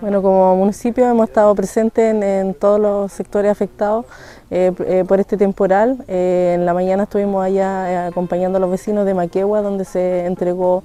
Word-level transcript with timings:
Bueno, 0.00 0.22
como 0.22 0.56
municipio 0.56 1.06
hemos 1.06 1.28
estado 1.28 1.54
presentes 1.54 2.14
en, 2.14 2.54
todos 2.54 2.80
los 2.80 3.12
sectores 3.12 3.52
afectados 3.52 4.06
eh, 4.50 4.72
eh, 4.86 5.04
por 5.06 5.20
este 5.20 5.36
temporal. 5.36 6.02
Eh, 6.08 6.54
en 6.54 6.64
la 6.64 6.72
mañana 6.72 7.02
estuvimos 7.02 7.44
allá 7.44 8.06
acompañando 8.06 8.56
a 8.56 8.60
los 8.60 8.70
vecinos 8.70 9.04
de 9.04 9.12
Maquegua, 9.12 9.60
donde 9.60 9.84
se 9.84 10.24
entregó 10.24 10.82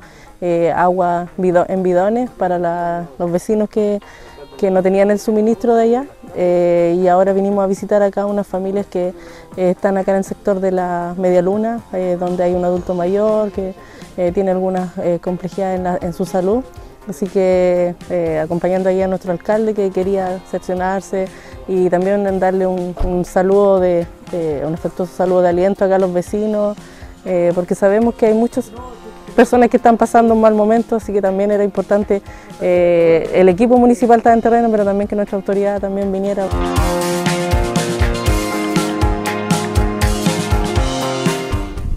agua 0.76 1.30
en 1.40 1.82
bidones 1.82 2.30
para 2.30 3.08
los 3.18 3.32
vecinos 3.32 3.68
que, 3.70 4.00
no 4.72 4.82
tenían 4.82 5.12
el 5.12 5.20
suministro 5.20 5.76
de 5.76 5.84
allá. 5.84 6.06
y 6.36 7.08
ahora 7.08 7.34
vinimos 7.34 7.64
a 7.64 7.68
visitar 7.68 8.02
acá 8.02 8.26
unas 8.26 8.48
familias 8.48 8.86
que 8.88 9.14
están 9.56 9.98
acá 9.98 10.12
en 10.12 10.18
el 10.18 10.24
sector 10.24 10.60
de 10.60 10.72
la 10.72 11.14
Media 11.18 11.42
Luna, 11.42 11.82
donde 12.20 12.44
hay 12.44 12.54
un 12.54 12.66
adulto 12.66 12.94
mayor 12.94 13.52
que 13.52 13.74
tiene 14.34 14.52
algunas 14.52 14.92
complejidades 15.22 16.02
en 16.02 16.14
su 16.14 16.26
salud. 16.26 16.64
Así 17.08 17.28
que 17.28 17.96
eh, 18.10 18.40
acompañando 18.40 18.90
ahí 18.90 19.02
a 19.02 19.08
nuestro 19.08 19.32
alcalde 19.32 19.74
que 19.74 19.92
quería 19.92 20.40
seccionarse 20.50 21.28
y 21.68 21.90
también 21.90 22.40
darle 22.40 22.66
un, 22.66 23.26
saludo 23.26 23.80
de, 23.80 24.08
un 24.66 24.74
afectuoso 24.74 25.16
saludo 25.16 25.42
de 25.42 25.50
aliento 25.50 25.86
acá 25.86 25.96
a 25.96 26.00
los 26.00 26.14
vecinos, 26.14 26.76
eh, 27.26 27.52
porque 27.54 27.76
sabemos 27.76 28.16
que 28.16 28.28
hay 28.28 28.34
muchas 28.34 28.72
personas 29.36 29.70
que 29.70 29.78
están 29.78 29.98
pasando 29.98 30.34
un 30.34 30.42
mal 30.42 30.56
momento, 30.56 30.96
así 30.96 31.12
que 31.12 31.22
también 31.22 31.52
era 31.52 31.64
importante 31.64 32.22
eh, 32.62 33.30
el 33.34 33.50
equipo 33.50 33.78
municipal 33.78 34.18
estar 34.18 34.34
en 34.34 34.42
terreno, 34.42 34.70
pero 34.72 34.86
también 34.86 35.08
que 35.08 35.16
nuestra 35.16 35.38
autoridad 35.38 35.80
también 35.80 36.12
viniera. 36.12 36.48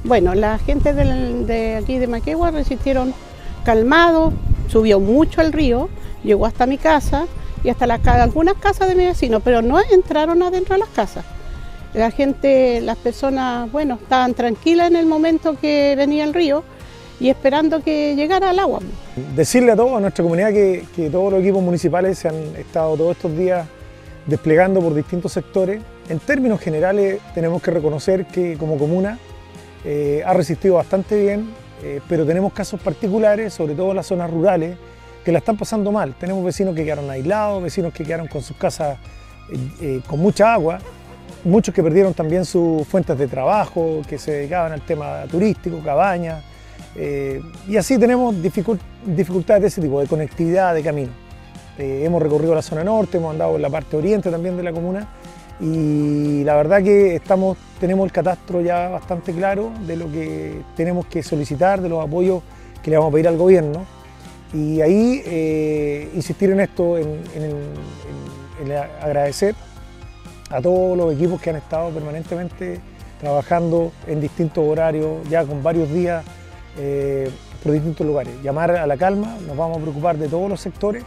Bueno, 0.04 0.34
la 0.34 0.58
gente 0.58 0.92
de 0.94 1.76
aquí 1.76 1.98
de 1.98 2.06
Maquegua 2.06 2.50
resistieron 2.50 3.14
calmado, 3.64 4.32
subió 4.68 5.00
mucho 5.00 5.42
el 5.42 5.52
río, 5.52 5.88
llegó 6.24 6.46
hasta 6.46 6.66
mi 6.66 6.78
casa 6.78 7.26
y 7.62 7.68
hasta 7.68 7.84
algunas 8.22 8.54
casas 8.54 8.88
de 8.88 8.94
mi 8.94 9.04
vecino, 9.04 9.40
pero 9.40 9.60
no 9.62 9.78
entraron 9.80 10.42
adentro 10.42 10.74
de 10.74 10.80
las 10.80 10.88
casas. 10.88 11.24
La 11.92 12.10
gente, 12.10 12.80
las 12.80 12.96
personas, 12.96 13.70
bueno, 13.70 13.98
estaban 14.00 14.34
tranquilas 14.34 14.88
en 14.88 14.96
el 14.96 15.06
momento 15.06 15.58
que 15.58 15.94
venía 15.96 16.24
el 16.24 16.34
río 16.34 16.64
y 17.20 17.28
esperando 17.28 17.82
que 17.82 18.14
llegara 18.14 18.50
el 18.50 18.58
agua. 18.58 18.80
Decirle 19.34 19.72
a 19.72 19.76
todos, 19.76 19.96
a 19.96 20.00
nuestra 20.00 20.22
comunidad, 20.22 20.52
que, 20.52 21.08
todos 21.10 21.32
los 21.32 21.42
equipos 21.42 21.62
municipales 21.62 22.18
se 22.18 22.28
han 22.28 22.56
estado 22.56 22.96
todos 22.96 23.16
estos 23.16 23.36
días 23.36 23.66
desplegando 24.26 24.80
por 24.80 24.94
distintos 24.94 25.32
sectores. 25.32 25.82
En 26.08 26.18
términos 26.20 26.60
generales 26.60 27.20
tenemos 27.34 27.62
que 27.62 27.70
reconocer 27.70 28.26
que 28.26 28.56
como 28.56 28.78
comuna 28.78 29.18
eh, 29.84 30.22
ha 30.24 30.32
resistido 30.32 30.74
bastante 30.74 31.20
bien, 31.20 31.50
eh, 31.82 32.00
pero 32.08 32.24
tenemos 32.24 32.52
casos 32.52 32.80
particulares, 32.80 33.52
sobre 33.52 33.74
todo 33.74 33.90
en 33.90 33.96
las 33.96 34.06
zonas 34.06 34.30
rurales, 34.30 34.76
que 35.24 35.32
la 35.32 35.38
están 35.38 35.56
pasando 35.56 35.90
mal. 35.90 36.14
Tenemos 36.14 36.44
vecinos 36.44 36.74
que 36.74 36.84
quedaron 36.84 37.10
aislados, 37.10 37.62
vecinos 37.62 37.92
que 37.92 38.04
quedaron 38.04 38.28
con 38.28 38.42
sus 38.42 38.56
casas 38.56 38.98
eh, 39.80 40.00
con 40.06 40.20
mucha 40.20 40.52
agua, 40.52 40.78
muchos 41.44 41.74
que 41.74 41.82
perdieron 41.82 42.14
también 42.14 42.44
sus 42.44 42.86
fuentes 42.86 43.16
de 43.18 43.26
trabajo, 43.26 44.02
que 44.08 44.18
se 44.18 44.32
dedicaban 44.32 44.72
al 44.72 44.82
tema 44.82 45.24
turístico, 45.30 45.80
cabañas, 45.84 46.42
y 47.68 47.76
así 47.76 47.98
tenemos 47.98 48.34
dificultades 48.42 49.62
de 49.62 49.68
ese 49.68 49.80
tipo, 49.80 50.00
de 50.00 50.06
conectividad, 50.06 50.74
de 50.74 50.82
camino. 50.82 51.12
hemos 51.78 52.20
recorrido 52.20 52.54
la 52.54 52.62
zona 52.62 52.82
norte, 52.82 53.18
hemos 53.18 53.32
andado 53.32 53.56
en 53.56 53.62
la 53.62 53.70
parte 53.70 53.96
oriente 53.96 54.30
también 54.30 54.56
de 54.56 54.62
la 54.62 54.72
comuna, 54.72 55.08
y 55.60 56.44
la 56.44 56.54
verdad 56.56 56.82
que 56.82 57.16
estamos, 57.16 57.58
tenemos 57.80 58.04
el 58.04 58.12
catastro 58.12 58.60
ya 58.60 58.88
bastante 58.88 59.32
claro 59.32 59.72
de 59.86 59.96
lo 59.96 60.10
que 60.10 60.62
tenemos 60.76 61.06
que 61.06 61.22
solicitar, 61.22 61.80
de 61.80 61.88
los 61.88 62.04
apoyos 62.04 62.42
que 62.82 62.90
le 62.90 62.96
vamos 62.96 63.10
a 63.10 63.14
pedir 63.14 63.28
al 63.28 63.36
gobierno. 63.36 63.84
Y 64.54 64.80
ahí 64.80 65.22
eh, 65.26 66.10
insistir 66.14 66.50
en 66.50 66.60
esto, 66.60 66.96
en, 66.96 67.20
agradecer 69.00 69.54
a 70.50 70.60
todos 70.60 70.96
los 70.96 71.14
equipos 71.14 71.40
que 71.40 71.50
han 71.50 71.56
estado 71.56 71.90
permanentemente 71.90 72.80
trabajando 73.20 73.92
en 74.06 74.20
distintos 74.20 74.64
horarios, 74.64 75.28
ya 75.28 75.44
con 75.44 75.62
varios 75.62 75.92
días 75.92 76.24
eh, 76.78 77.30
por 77.62 77.72
distintos 77.72 78.06
lugares. 78.06 78.32
Llamar 78.42 78.70
a 78.70 78.86
la 78.86 78.96
calma, 78.96 79.36
nos 79.46 79.56
vamos 79.56 79.78
a 79.78 79.80
preocupar 79.80 80.16
de 80.16 80.28
todos 80.28 80.48
los 80.48 80.60
sectores, 80.60 81.04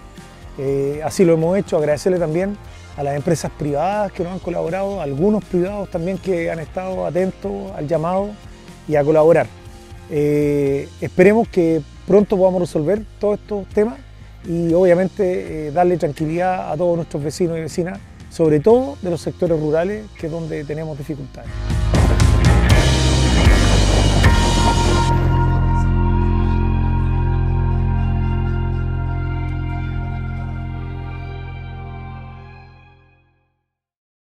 eh, 0.57 1.01
así 1.03 1.23
lo 1.23 1.33
hemos 1.33 1.57
hecho, 1.57 1.77
agradecerle 1.77 2.19
también 2.19 2.57
a 2.97 3.03
las 3.03 3.15
empresas 3.15 3.51
privadas 3.57 4.11
que 4.11 4.23
nos 4.23 4.33
han 4.33 4.39
colaborado, 4.39 4.99
algunos 5.01 5.45
privados 5.45 5.89
también 5.89 6.17
que 6.17 6.51
han 6.51 6.59
estado 6.59 7.05
atentos 7.05 7.71
al 7.75 7.87
llamado 7.87 8.31
y 8.87 8.95
a 8.95 9.03
colaborar. 9.03 9.47
Eh, 10.09 10.89
esperemos 10.99 11.47
que 11.47 11.81
pronto 12.05 12.35
podamos 12.35 12.61
resolver 12.61 13.03
todos 13.17 13.39
estos 13.39 13.65
temas 13.69 13.97
y 14.45 14.73
obviamente 14.73 15.71
darle 15.71 15.97
tranquilidad 15.97 16.69
a 16.71 16.75
todos 16.75 16.97
nuestros 16.97 17.23
vecinos 17.23 17.57
y 17.57 17.61
vecinas, 17.61 17.99
sobre 18.29 18.59
todo 18.59 18.97
de 19.01 19.09
los 19.09 19.21
sectores 19.21 19.57
rurales, 19.57 20.05
que 20.19 20.25
es 20.25 20.31
donde 20.31 20.65
tenemos 20.65 20.97
dificultades. 20.97 21.49